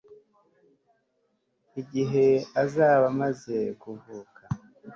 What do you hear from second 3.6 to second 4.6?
kuvuka